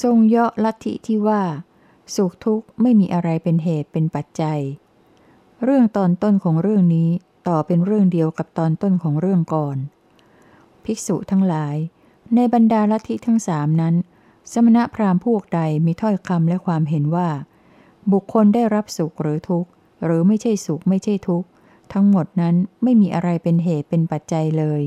[0.02, 1.42] ทรงเยาะลัทธิที่ว่า
[2.14, 4.60] สุขทุกข์ไม่มีอะไรเป็นเหตุเป็นปัจจัย
[5.64, 7.10] เรื่องตอนต้นของเรื่องนี้
[7.48, 9.76] ต่อเป็นเรื่องเดียวกับตอนต้นของเรื่องก่อน
[10.84, 11.76] ภิกษุทั้งหลาย
[12.34, 13.94] ในบรรดาลัทธิทั้งสามนั้น
[14.52, 17.28] สมณะพราหมณ์พวกใดมีถ้อยคำและความเห็นว่า
[18.12, 19.70] บุคคลได้รับสุขหรือทุกข์
[20.04, 21.48] หรือไม่ใช่สุขไม่ใช่ทุกข์
[21.92, 24.82] ทั้งหมดนั้นไม่มีอะไรเป็นเหตุเป็นปัจจัยเลย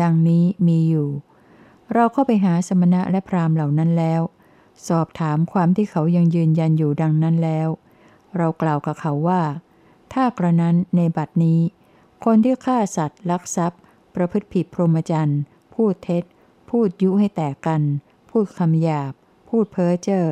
[0.00, 1.08] ดังนี้มีอยู่
[1.94, 4.20] เราเข้าไปหาสมณะและพราหมณ์เหล่านั้นแล้ว
[4.88, 7.68] สอบถามความที่เขายังยืนยันอยู่ดังนั้นแล้ว
[8.36, 9.42] เรากล่าวกับเขาว่า
[10.12, 11.60] ถ้ากระนั้นในบัดนี้
[12.24, 13.80] คนที่ฆ่าสัตว์ ลักทรัพย์
[14.14, 15.40] ประพฤติผิดพรหมจรรย์
[15.74, 16.24] พูดเท็จ
[16.70, 17.82] พูดยุให้แตกกัน
[18.30, 19.12] พูดคำหยาบ
[19.48, 20.24] พูดเพ้อเจ้อ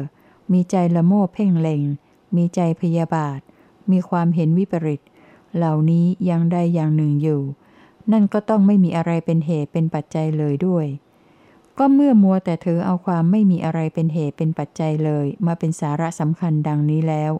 [0.52, 1.82] มีใจละโมบเพ่งเล็ง
[2.36, 3.40] มีใจพยาบาท
[3.90, 5.02] มีความเห็นวิปริต
[5.56, 7.42] เหล่านี้ยังใดอย่างหนึ่งอยู่
[8.12, 10.86] นั่นก็ต้องไม่มีอะไรเป็นเหตุเป็นปัจจัยเลยด้วย
[11.78, 17.32] ก็เมื่อมัวแต่เธอเอาความไม่มีอะไรเป็นเหตุเป็นปัจจัยเลย มาเป็นสาระสำคัญดังนี้แล้ว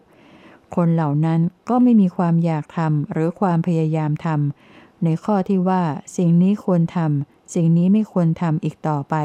[0.75, 5.83] คนเหล่านั้นก็ไม่มีความอยากทำหรือความพยายามทำในข้อที่ว่า
[6.17, 9.15] สิ่งนี้ควรทำสิ่งนี้ไม่ควรทำอีกต่อไป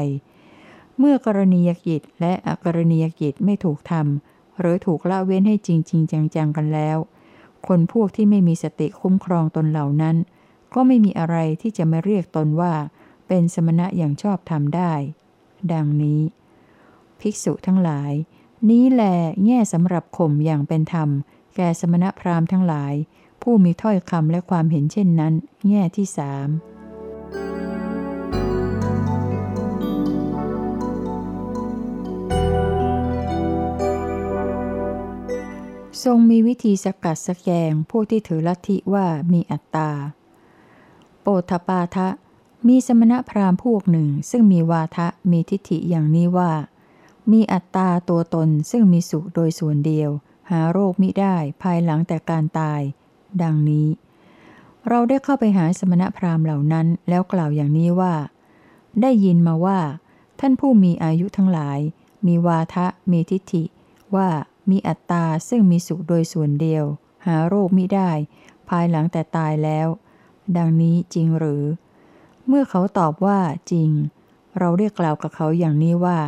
[0.97, 6.01] เมื่อกรณียกิจและอกรณียกิจไม่ถูกทำหรือถูกละเว้นให้จริงจริง
[6.35, 6.97] จังๆกันแล้ว
[7.67, 10.15] คนพวกที่ไม่มีสติคุ้มครองตนเหล่านั้น
[10.73, 12.73] ก็ไม่มีอะไรที่จะมาเรียกตนว่า
[13.27, 14.93] เป็นสมณะอย่างชอบทำได้
[15.73, 16.21] ดังนี้
[17.19, 18.11] ภิกษุทั้งหลาย
[18.69, 19.03] นี้แล
[19.45, 21.09] แง่สำหรับข่มอย่างเป็นธรรม
[21.55, 22.93] แก่สมณพราหมณ์ทั้งหลาย
[23.41, 25.33] ผู้มีถ้อยคำและความเห็นเช่นนั้น
[25.67, 26.49] แง่ที่สาม
[36.03, 39.91] ทรงมีวิธีสกัดสแกงผู้ที่ถือลัทธิว่ามีอัตตา
[41.21, 42.07] โปธปาทะ
[42.67, 46.51] มีสมณพราหมณ์พวกหนึ่งซึ่งมีวาทะมีทิฏฐิอย่างนี้ว่า
[47.31, 50.09] มีอัตตาตัวตนซึ่งมีสุขโดยส่วนเดียว
[50.49, 52.81] หาโรคมิได้ภายหลังแต่การตาย
[53.41, 53.87] ดังนี้
[54.89, 58.13] เราได้เข้าไปหาสมณพราหมณ์เหล่านั้นแล้วกล่าวอย่างนี้ว่า
[59.01, 59.79] ได้ยินมาว่า
[60.39, 61.79] ท่านผู้มีอายุทั้งหลาย
[62.27, 63.63] มีวาทะมีทิฏฐิ
[64.15, 64.29] ว่า
[64.69, 66.85] มีอัตตาซึ่งมีสุขโดยส่วนเดียว
[67.25, 68.11] หาโรคมิได้
[68.69, 69.87] ภายหลังแต่ตายแล้ว
[70.57, 71.63] ดังนี้จริงหรือ
[72.47, 73.39] เมื่อเขาตอบว่า
[73.71, 73.89] จริง
[74.59, 76.19] เราเรียกกล่าวกับเขาอย่างนี้ว่า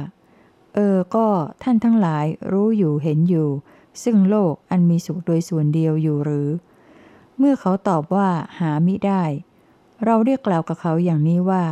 [0.73, 1.27] เออ ก็
[1.63, 3.49] ท่านทั้งหลายรู้อยู่เห็นอยู่
[4.03, 6.49] ซึ่งโลกอันมีสุขโดยส่วนเดียวอยู่หรือ
[7.37, 9.23] เมื่อเขาตอบว่าหามิได้
[10.05, 11.65] เราเรียกกล่าวกับเขาอย่างนี้ว่า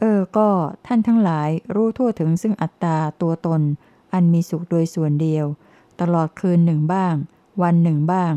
[0.00, 0.48] เออ ก็
[0.86, 3.62] ท่านทั้งหลายรู้ทั่วถึงซึ่งอัตตาตัวตน
[4.12, 5.46] อันมีสุขโดยส่วนเดียว
[6.00, 7.14] ตลอดคืนหนึ่งบ้าง
[7.62, 8.32] วันหนึ่งบ้าง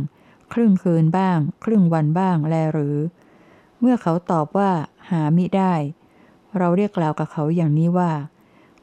[0.54, 2.98] ครึ่งคืนบ้าง ครึ่งวันบ้างแลหรือ
[3.80, 4.72] เมื่อเขาตอบว่า
[5.10, 5.74] หามิได้
[6.58, 8.12] เราเรียกกล่าวกับเขาอย่างนี้ว่า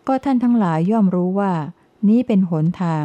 [0.07, 1.53] ก็ท่านทั้งหลายย่อมรู้ว่า
[2.09, 3.05] นี้เป็นหนทาง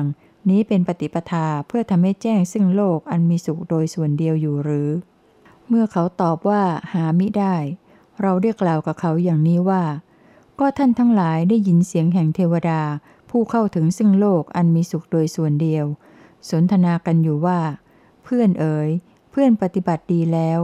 [0.49, 4.89] นี้เป็นปฏิปทาเพื่อทำให้แจ้งซึ่งโลกอันมีสุขโดยส่วนเดียวอยู่หรือ
[5.67, 7.55] เมื่อเขาตอบว่าหามิได้
[8.21, 9.83] เราเรียกกล่าวกับเขาอย่างนี้ว่า
[10.59, 12.81] ก็ท่านทั้งหลายได้ยินเสียงแห่งเทวดา
[13.29, 15.85] ผู้เข้าถึงซึ่งโลกอันมีสุขโดยส่วนเดียว
[16.49, 17.59] สนทนากันอยู่ว่า
[18.23, 18.89] เพื่อนเอ๋ย
[19.31, 20.59] เพื่อนปฏิบัติดีแล้ว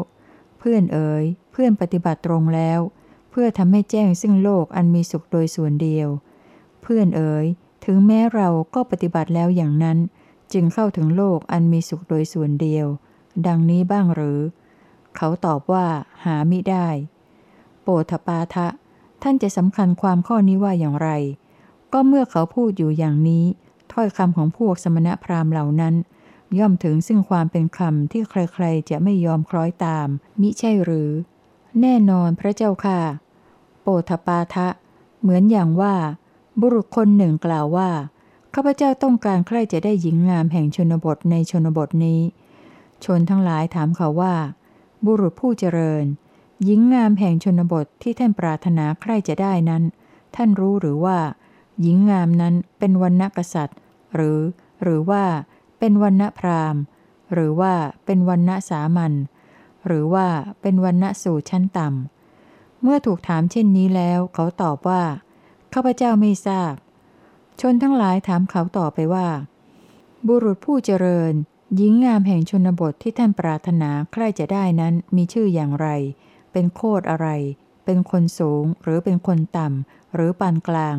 [0.59, 1.23] เพื่อนเอ๋ย
[1.57, 2.79] เพื่อนปฏิบัติตรงแล้ว
[3.31, 6.07] เพื่อทำให้แจ้งซึ่งโลกอันมีสุขโดยส่วนเดียว
[6.81, 7.45] เพื่อนเอ๋ย
[7.85, 9.97] ถึงแม้เราก็ปฏิบัติแล้วอย่างนั้น
[10.53, 12.87] จึงเข้าถึงโลกอันมีสุขโดยส่วนเดียว
[13.47, 14.39] ดังนี้บ้างหรือ
[15.15, 15.85] เขาตอบว่า
[16.25, 16.87] หาไมิได้
[17.81, 18.67] โปธปาทะ
[19.23, 21.09] ท่านจะสำคัญความข้อนี้ว่าอย่างไร
[21.93, 23.45] ก็เมื่อเขาพูดอยู่อย่างนี้
[23.93, 25.95] ถ้อยคำของพวกสมณพราหมณ์เหล่านั้น
[26.57, 30.07] ย่อมถึงซึ่งความเป็นคำที่ใครๆจะไม่ยอมคล้อยตาม
[30.41, 31.11] มิใช่หรือ
[31.81, 32.99] แน่นอนพระเจ้าค่ะ
[33.81, 34.67] โปธปาทะ
[35.21, 35.95] เหมือนอย่างว่า
[36.59, 37.89] บุรุษคนหนึ่งกล่าวว่า
[38.53, 42.21] ข้าพเจ้าต้องการใครจะได้หญิงงามแห่งชนบทในชนบทนี้
[43.05, 44.35] ชนทั้งหลายถามเขาว่า
[45.05, 46.05] บุรุษผู้เจริญ
[46.63, 49.83] หญิงงามแห่งชนบทที่ท่านปรารถนาใครจะได้นั้น
[50.35, 51.17] ท่านรู้หรือว่า
[51.81, 53.77] หญิงงามนั้นเป็นวันณกษัตริย์
[54.15, 54.39] หรือ
[54.83, 55.23] หรือว่า
[55.79, 56.81] เป็นวันณพราหมณ์
[57.33, 57.73] หรือว่า
[58.05, 59.13] เป็นวันณสามัญ
[59.85, 60.27] หรือว่า
[60.61, 65.03] เป็นวันณสู่ชั้นต่ำ เมื่อถูกถามเช่นนี้แล้ว เขาตอบว่า
[65.73, 66.73] ข้าพเจ้าไม่ทราบ
[67.61, 69.27] ชนทั้งหลายถามเขาต่อไปว่า
[70.27, 71.33] บุรุษผู้เจริญ
[71.75, 75.87] หญิงงามแห่งชนบทที่ท่านปรารถนาใครจะได้นั้นมีชื่ออย่างไร
[76.51, 77.27] เป็นโคดอะไร
[77.85, 80.97] เป็นคนสูง หรือเป็นคนต่ำ หรือปานกลาง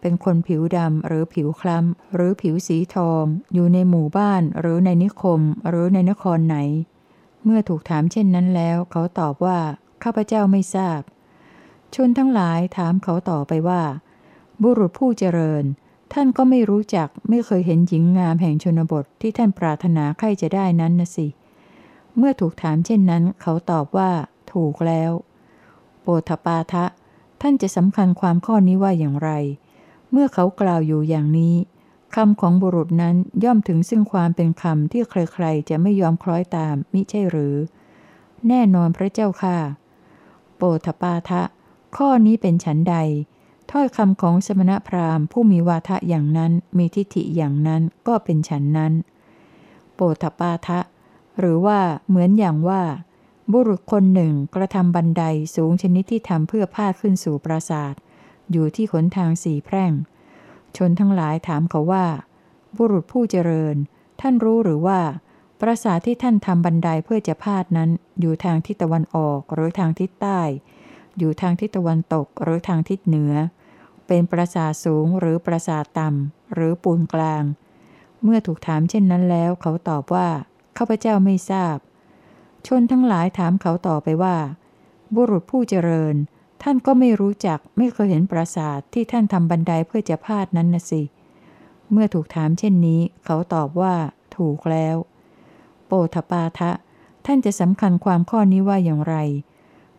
[0.00, 6.56] เป็นคนผิวดำหรือผิวคล้ำ หรือผิวสีทอง อยู่ในหมู่บ้าน หรือในนิคม หรือในนครไหน
[7.44, 9.58] เมื่อถูกถามเช่นนั้นแล้ว เขาตอบว่า
[10.02, 11.00] ข้าพเจ้าไม่ทราบ
[11.94, 13.82] ชนทั้งหลายถามเขาต่อไปว่า
[14.62, 15.64] บุรุษผู้เจริญ
[16.12, 21.26] ท่านก็ไม่รู้จักไม่เคยเห็นหญิงงามแห่งชนบทที่ท่านปรารถนาใครจะได้นั้นนะสิ
[22.16, 24.10] เมื่อถูกถามเช่นนั้น เขาตอบว่า
[24.52, 25.12] ถูกแล้ว
[26.00, 26.84] โปธปาทะ
[27.40, 29.30] ท่านจะสำคัญความข้อนี้ว่าอย่างไร
[30.10, 31.54] เมื่อเขากล่าวอยู่อย่างนี้
[32.14, 37.56] คำของบุรุษนั้นย่อมถึงซึ่งความเป็นคำที่ใครๆ จะไม่ยอมคล้อยตาม มิใช่หรือ
[38.48, 39.58] แน่นอนพระเจ้าค่ะ
[40.56, 41.42] โปธปาทะ
[41.96, 42.96] ข้อนี้เป็นฉันใด
[43.70, 48.92] ถ้อยคำของสมณพราหมณ์ ผู้มีวาทะอย่างนั้น มีทิฏฐิอย่างนั้นก็เป็นฉันนั้น
[49.94, 50.80] โปธปาทะ
[51.38, 52.82] หรือว่าเหมือนอย่างว่า
[53.52, 55.22] บุรุษคนหนึ่งกระทำบันได
[55.54, 57.94] สูงชนิดที่ทำเพื่อพาดขึ้นสู่ปราสาท
[58.50, 59.92] อยู่ที่ขนทางสี่แพร่ง
[60.76, 62.06] ชนทั้งหลายถามเขาว่า
[62.76, 63.76] บุรุษผู้เจริญ
[64.20, 65.00] ท่านรู้หรือว่า
[65.60, 70.40] ปราสาทที่ท่านทำบันไดเพื่อจะพาดนั้น อยู่ทางทิศตะวันออกหรือทางทิศใต้
[71.18, 73.34] อยู่ทางทิศตะวันตกหรือทางทิศเหนือ
[74.06, 77.44] เป็นปราสาทสูงหรือปราสาทต่ำหรือปูนกลาง
[78.22, 80.28] เมื่อถูกถามเช่นนั้นแล้ว เขาตอบว่า
[80.76, 81.76] ข้าพเจ้าไม่ทราบ
[82.66, 84.36] ชนทั้งหลายถามเขาต่อไปว่า
[85.14, 86.14] บุรุษผู้เจริญ
[86.62, 91.02] ท่านก็ไม่รู้จักไม่เคยเห็นปราสาทที่ท่านทำบันไดเพื่อจะพาดนั้นนะสิ
[91.90, 93.94] เมื่อถูกถามเช่นนี้ เขาตอบว่า
[94.36, 94.96] ถูกแล้ว
[95.86, 96.70] โปธปาทะ
[97.26, 99.16] ท่านจะสำคัญความข้อนี้ว่าอย่างไร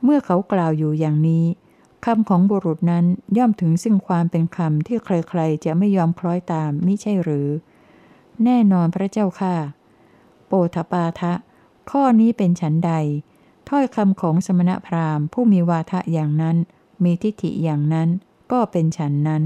[0.04, 1.45] เมื่อเขากล่าวอยู่อย่างนี้
[2.06, 3.06] คำของบุรุษนั้น
[3.38, 7.49] ย่อมถึงซึ่งความเป็นคำที่ใครๆ จะไม่ยอมคล้อยตามมิใช่หรือ
[8.43, 9.56] แน่นอนพระเจ้าค่ะ
[10.47, 11.34] โปธปาทะ
[11.91, 12.91] ข้อนี้เป็นฉันใด
[13.76, 16.58] ถ้อยคำของสมณพราหมณ์ผู้มีวาทะอย่างนั้น
[17.04, 18.10] มีทิฏฐิอย่างนั้น
[18.52, 19.44] ก็เป็นฉันนั้น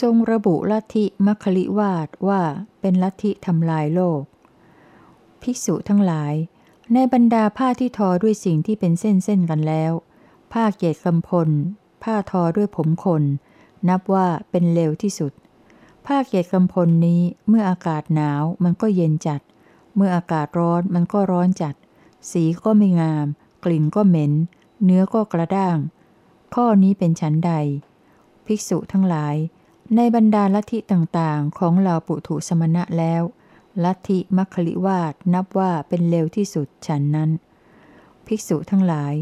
[0.00, 2.42] ทรงระบุลัทธิมัคคลิวาดว่า
[2.80, 4.22] เป็นลัทธิทำลายโลก
[5.42, 6.34] ภิกษุทั้งหลาย
[6.92, 9.92] ในบรรดาผ้าที่ทอด้วยสิ่งที่เป็นเส้นเส้นกันแล้ว
[10.52, 11.48] ผ้าเกียรติกำพล
[12.02, 13.24] ผ้าทอด้วยผมคน
[13.88, 15.32] นับว่าเป็นเลวที่สุด
[16.06, 19.40] ผ้าเกียรติกำพลนี้เมื่ออากาศหนาวมันก็เย็นจัด
[19.96, 21.74] เมื่ออากาศร้อนมันก็ร้อนจัด
[22.30, 23.26] สีก็ไม่งาม
[23.64, 24.32] กลิ่นก็เหม็น
[24.84, 25.76] เนื้อก็กระด้าง
[26.54, 27.52] ข้อนี้เป็นฉันใด
[28.46, 29.36] ภิกษุทั้งหลาย
[29.96, 33.22] ในบรรดาลัทธิต่างๆ ของเหล่าปุถุสมณะแล้ว
[33.84, 37.30] ลัทธิมัคคลิวาดนับว่าเป็นเลวที่สุดฉันนั้น
[38.26, 39.14] ภิกษุทั้งหลาย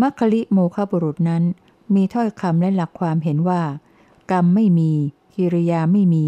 [0.00, 1.42] มัคคลิโมคบุรุษนั้น
[1.94, 3.62] มีถ้อยคำและหลักความเห็นว่า
[4.30, 4.92] กรรมไม่มี
[5.36, 6.26] กิริยาไม่มี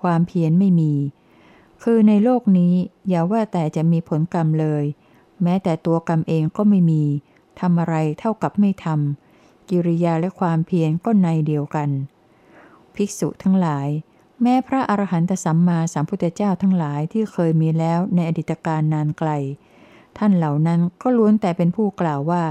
[0.00, 0.92] ความเพียรไม่มี
[1.82, 2.74] คือในโลกนี้
[3.08, 4.84] อย่าว่าแต่จะมีผลกรรมเลย
[5.42, 7.04] แม้แต่ตัวกรรมเองก็ไม่มี
[7.60, 11.88] ทำอะไรเท่ากับไม่ทำกิริยาและความเพียรก็ในเดียวกัน
[12.94, 13.88] ภิกษุทั้งหลาย
[14.42, 19.30] แม้พระอรหันตสัมมาสัมพุทธเจ้าทั้งหลายที่เคยมีแล้วในอดีตการนานไกล
[20.18, 22.44] ท่านเหล่านั้นก็ล้วนแต่เป็นผู้กล่าวว่า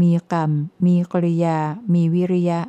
[0.00, 0.50] มีกรรม
[0.86, 1.58] มีกริยา
[1.94, 2.60] มีวิริยะ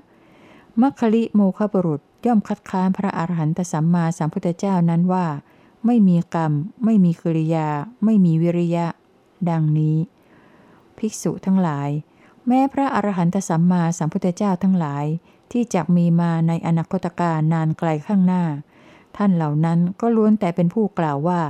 [0.80, 5.26] มัคคลิโมคบรุษย่อมคัดค้านพระอรหันตสัมมาสัมพุทธเจ้านั้นว่า
[5.86, 6.52] ไม่มีกรรม
[6.86, 7.68] ไม่มีกิริยา
[8.04, 8.86] ไม่มีวิริยะ
[9.50, 9.98] ดังนี้
[10.98, 11.90] ภิกษุทั้งหลาย
[12.48, 15.06] แม้พระอรหันตสัมมาสัมพุทธเจ้าทั้งหลาย
[15.52, 18.44] ที่จะมีมาในอนาคตการนานไกลข้างหน้า
[19.18, 21.42] ท่านเหล่านั้นก็ล้วนแต่เป็นผู้กล่าวว่า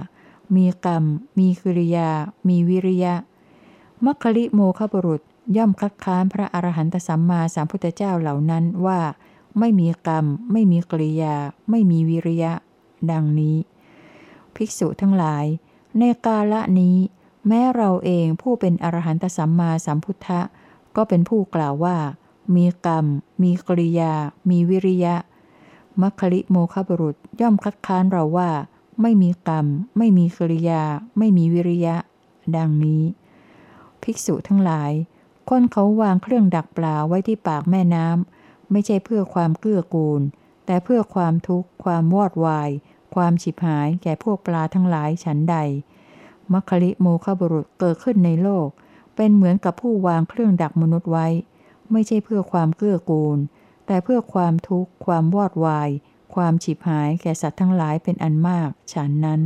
[0.56, 1.04] มีกรรม
[1.40, 2.10] มีกิริยา
[2.48, 3.16] มีวิริยะ
[4.06, 5.22] มัคคลิโมคบรุษ
[5.58, 9.00] ย่อมคัดค้านพระอรหันตสัมมาสัมพุทธเจ้าเหล่านั้นว่า
[9.60, 11.36] ไม่มีกรรม ไม่มีกริยา
[11.70, 12.54] ไม่มีวิริยะ
[13.12, 13.58] ดังนี้
[14.56, 15.46] ภิกษุทั้งหลาย
[16.00, 16.98] ในกาละนี้
[17.48, 20.42] แม้เราเองผู้เป็นอรหันตสัมมาสัมพุทธะ
[20.96, 21.98] ก็เป็นผู้กล่าวว่า
[22.56, 23.06] มีกรรม
[23.44, 24.14] มีกริยา
[24.50, 25.16] มีวิริยะ
[26.02, 28.50] มัคคลิโมคบรุษย่อมคัดค้านเราว่า
[29.02, 29.66] ไม่มีกรรม
[29.98, 30.84] ไม่มีกริยา
[31.18, 31.96] ไม่มีวิริยะ
[32.58, 33.04] ดังนี้
[34.04, 34.92] ภิกษุทั้งหลาย
[35.50, 40.22] คนเขาวางเครื่องดักปลาไว้ที่ปากแม่น้ำไม่ใช่เพื่อความเกื้อกูล
[40.66, 42.70] แต่เพื่อความทุกข์ ความวอดวาย
[43.16, 45.58] ความฉิบหายแก่พวกปลาทั้งหลายฉันใด
[46.52, 48.68] มัคคลิโมคบุรุษเกิดขึ้นในโลก
[49.16, 51.28] เป็นเหมือนกับผู้วางเครื่องดักมนุษย์ไว้
[51.92, 53.38] ไม่ใช่เพื่อความเกื้อกูล
[53.88, 55.90] แต่เพื่อความทุกข์ ความวอดวาย
[56.36, 59.42] ความฉิบหายแก่สัตว์ทั้งหลายเป็นอันมาก ฉันนั้น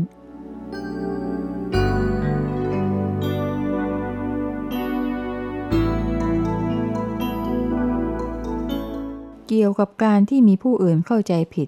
[9.48, 11.68] เกี่ยวกับการที่มีผู้อื่นเข้าใจผิด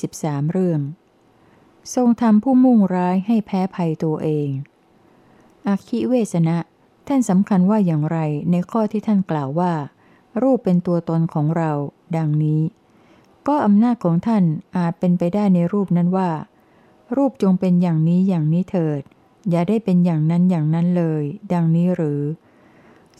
[0.00, 0.80] 23 เรื่อง
[1.94, 4.48] ทรงทำผู้มุ่งร้ายให้แพ้ภัยตัวเอง
[5.66, 6.58] อาคิเวสนะ
[7.06, 8.18] ท่านสำคัญว่าอย่างไร
[8.50, 9.72] ในข้อที่ท่านกล่าวว่า
[10.42, 11.72] รูปเป็นตัวตนของเรา
[12.16, 12.62] ดังนี้
[13.46, 14.44] ก็อำนาจของท่าน
[14.76, 16.30] อาจเป็นไปได้ในรูปนั้นว่า
[17.16, 19.02] รูปจงเป็นอย่างนี้อย่างนี้เถิด
[19.50, 22.20] อย่าได้เป็นอย่างนั้นอย่างนั้นเลย ดังนี้หรือ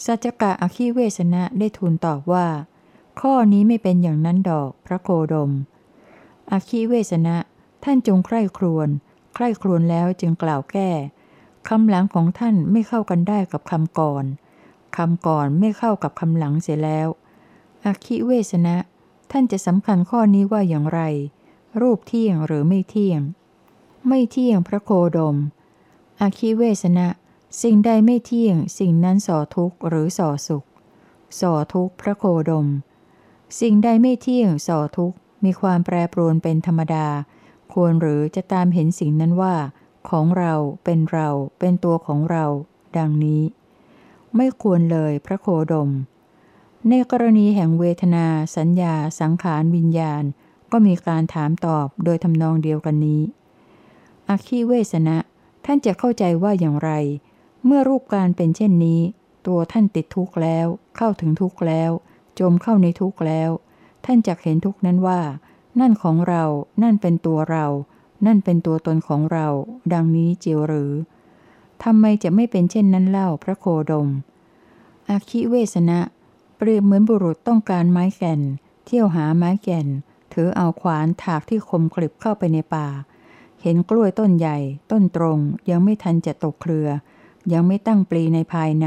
[0.04, 2.46] สัจกะอคิเวสนะได้ทูลตอบว่า
[3.20, 5.50] ข้อนี้ไม่เป็นอย่างนั้นดอกพระโคดม
[6.50, 7.36] อคีเวสนะ
[7.84, 8.88] ท่านจงใคร่ครวญ
[9.34, 10.90] ใคร่ครวญแล้วจึงกล่าวแก้
[11.68, 14.24] คำหลังของท่านไม่เข้ากันได้กับคำก่อน
[14.96, 17.08] คำก่อนไม่เข้ากับคำหลังเสียแล้ว
[17.84, 18.76] อคิเวสนะ
[19.30, 21.00] ท่านจะสำคัญข้อนี้ว่าอย่างไร
[21.80, 23.20] รูปเที่ยงหรือไม่เที่ยง
[24.08, 25.36] ไม่เที่ยงพระโคดม
[26.20, 27.08] อคิเวสนะ
[27.62, 30.64] สิ่งใดไม่เที่ยง สิ่งนั้นส่อทุกข์หรือส่อสุข
[31.40, 32.66] ส่อทุกข์พระโคดม
[33.60, 37.06] สิ่งใดไม่เที่ยงส่อทุกข์มีความแปรปรวนเป็นธรรมดา
[37.72, 39.54] ควรหรือจะตามเห็นสิ่งนั้นว่า
[40.08, 42.44] ของเราเป็นเรา เป็นตัวของเรา
[42.98, 43.42] ดังนี้
[44.36, 45.90] ไม่ควรเลยพระโคดม
[46.88, 50.22] ในกรณีแห่งเวทนา สัญญา สังขารวิญญาณ
[50.72, 53.22] ก็มีการถามตอบโดยทำนองเดียวกันนี้
[54.28, 55.18] อคิเวสนะ
[55.64, 56.90] ท่านจะเข้าใจว่าอย่างไร
[57.64, 59.00] เมื่อรูปการเป็นเช่นนี้
[59.46, 61.90] ตัวท่านติดทุกข์แล้ว เข้าถึงทุกข์แล้ว
[62.38, 63.50] จมเข้าในทุกข์แล้ว
[64.04, 65.20] ท่านจะเห็นทุกข์นั้นว่า
[65.80, 66.44] นั่นของเรา
[66.82, 67.66] นั่นเป็นตัวเรา
[68.26, 69.46] นั่นเป็นตัวตนของเรา
[69.92, 70.92] ดังนี้เจียวหรือ
[71.82, 74.08] ทำไมจะไม่เป็นเช่นนั้นเล่าพระโคดม
[75.08, 76.00] อาคิเวสนะ
[76.56, 78.40] เปรียบเหมือนบุรุษต้องการไม้แก่น
[78.86, 79.86] เที่ยวหาไม้แก่น
[80.32, 82.88] ถือเอาขวานถากที่คมกริบเข้าไปในป่า
[83.62, 84.58] เห็นกล้วยต้นใหญ่
[84.90, 85.38] ต้นตรง
[85.70, 86.88] ยังไม่ทันจะตกเครือ
[87.52, 88.86] ยังไม่ตั้งปลีในภายใน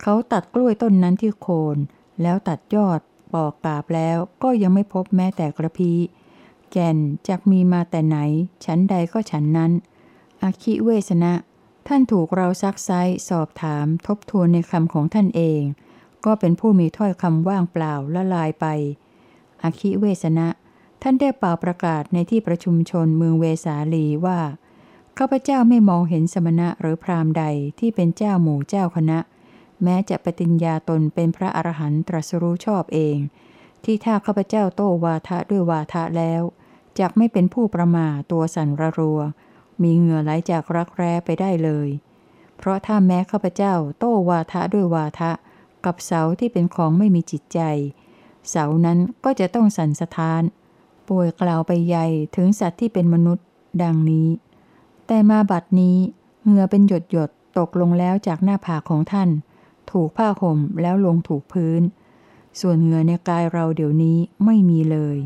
[0.00, 1.76] เขาตัดกล้วยต้นนั้นที่โคน
[2.22, 3.00] แล้วตัดยอด
[3.32, 5.92] ปอกกาบแล้วก็ยังไม่พบแม้แต่กระพี
[6.72, 6.98] แก่น
[7.28, 8.18] จากมีมาแต่ไหน
[8.64, 9.72] ฉันใดก็ฉันนั้น
[10.42, 11.34] อคิเวสนะ
[11.86, 12.90] ท่านถูกเราซักไซ
[13.28, 15.62] สอบถามทบทวนในคำของท่านเอง
[16.24, 18.66] ก็เป็นผู้มีถ้อยคำว่างเปล่าละลายไป
[19.62, 20.48] อคิเวสนะ
[21.02, 24.38] ท่านได้เป่าประกาศในที่ประชุมชนเมืองเวสาลีว่า
[25.18, 27.44] ข้าพเจ้าไม่มองเห็นสมณะหรือพราหมณ์ใด
[27.78, 29.18] ที่เป็นเจ้าหมู่เจ้าคณะ
[29.82, 33.18] แม้จะปฏิญญาตนเป็นพระอรหันตรัสรู้ชอบเอง
[33.84, 36.42] ที่ถ้าข้าพเจ้าโต้วาทะด้วยวาทะแล้ว
[36.98, 39.20] จากไม่เป็นผู้ประมาตัวสั่นระรัว
[39.82, 41.88] มีเหงื่อไหลจากรักแร้ไปได้เลย
[42.56, 45.30] เพราะถ้าแม้ข้าพเจ้าโต้วาทะด้วยวาทะ
[45.84, 47.60] กับเสาที่เป็นของไม่มีจิตใจ
[48.48, 50.42] เสานั้นก็จะต้องสั่นสะท้าน
[51.08, 53.46] ป่วยกล่าวไปใหญ่ถึงสัตว์ที่เป็นมนุษย์
[53.82, 54.28] ดังนี้
[55.06, 55.96] แต่มาบัดนี้
[56.44, 59.28] เหงื่อเป็นหยดหยดตกลงแล้วจากหน้าผากของท่าน
[59.96, 61.82] ถูกผ้าห่มแล้วลงถูกพื้น
[62.60, 65.16] ส่วนเหงื่อในกายเราเดี๋ยวนี้ไม่มีเลย